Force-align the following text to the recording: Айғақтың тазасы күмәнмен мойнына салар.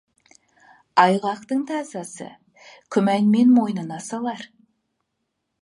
Айғақтың 1.03 1.61
тазасы 1.73 2.29
күмәнмен 2.97 3.55
мойнына 3.59 4.03
салар. 4.11 4.47